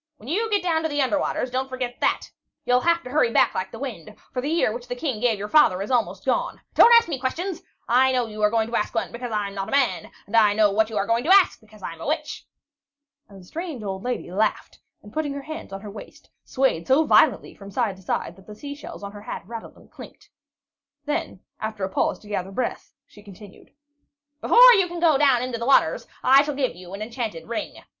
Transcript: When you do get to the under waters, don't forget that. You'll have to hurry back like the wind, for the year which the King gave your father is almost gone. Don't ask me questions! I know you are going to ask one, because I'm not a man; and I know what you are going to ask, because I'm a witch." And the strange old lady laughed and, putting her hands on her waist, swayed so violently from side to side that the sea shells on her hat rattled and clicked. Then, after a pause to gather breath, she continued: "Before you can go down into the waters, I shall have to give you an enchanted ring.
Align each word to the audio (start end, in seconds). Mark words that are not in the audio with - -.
When 0.17 0.27
you 0.27 0.45
do 0.49 0.59
get 0.59 0.81
to 0.81 0.89
the 0.89 0.99
under 1.03 1.19
waters, 1.19 1.51
don't 1.51 1.69
forget 1.69 1.99
that. 1.99 2.31
You'll 2.65 2.81
have 2.81 3.03
to 3.03 3.11
hurry 3.11 3.31
back 3.31 3.53
like 3.53 3.71
the 3.71 3.77
wind, 3.77 4.15
for 4.33 4.41
the 4.41 4.49
year 4.49 4.73
which 4.73 4.87
the 4.87 4.95
King 4.95 5.19
gave 5.19 5.37
your 5.37 5.47
father 5.47 5.79
is 5.79 5.91
almost 5.91 6.25
gone. 6.25 6.59
Don't 6.73 6.91
ask 6.95 7.07
me 7.07 7.19
questions! 7.19 7.61
I 7.87 8.11
know 8.11 8.25
you 8.25 8.41
are 8.41 8.49
going 8.49 8.67
to 8.67 8.75
ask 8.75 8.95
one, 8.95 9.11
because 9.11 9.31
I'm 9.31 9.53
not 9.53 9.67
a 9.67 9.71
man; 9.71 10.09
and 10.25 10.35
I 10.35 10.55
know 10.55 10.71
what 10.71 10.89
you 10.89 10.97
are 10.97 11.05
going 11.05 11.23
to 11.25 11.31
ask, 11.31 11.61
because 11.61 11.83
I'm 11.83 12.01
a 12.01 12.07
witch." 12.07 12.47
And 13.29 13.39
the 13.39 13.45
strange 13.45 13.83
old 13.83 14.01
lady 14.01 14.31
laughed 14.31 14.79
and, 15.03 15.13
putting 15.13 15.33
her 15.33 15.43
hands 15.43 15.71
on 15.71 15.81
her 15.81 15.91
waist, 15.91 16.31
swayed 16.43 16.87
so 16.87 17.05
violently 17.05 17.53
from 17.53 17.69
side 17.69 17.95
to 17.97 18.01
side 18.01 18.35
that 18.37 18.47
the 18.47 18.55
sea 18.55 18.73
shells 18.73 19.03
on 19.03 19.11
her 19.11 19.21
hat 19.21 19.43
rattled 19.45 19.77
and 19.77 19.91
clicked. 19.91 20.31
Then, 21.05 21.41
after 21.59 21.83
a 21.83 21.89
pause 21.89 22.17
to 22.21 22.27
gather 22.27 22.49
breath, 22.49 22.95
she 23.05 23.21
continued: 23.21 23.69
"Before 24.41 24.73
you 24.73 24.87
can 24.87 24.99
go 24.99 25.19
down 25.19 25.43
into 25.43 25.59
the 25.59 25.67
waters, 25.67 26.07
I 26.23 26.37
shall 26.37 26.55
have 26.55 26.55
to 26.55 26.67
give 26.69 26.75
you 26.75 26.95
an 26.95 27.03
enchanted 27.03 27.47
ring. 27.47 27.75